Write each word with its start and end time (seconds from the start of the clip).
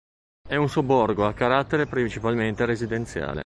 È 0.49 0.55
un 0.55 0.67
sobborgo 0.67 1.27
a 1.27 1.33
carattere 1.35 1.85
principalmente 1.85 2.65
residenziale. 2.65 3.39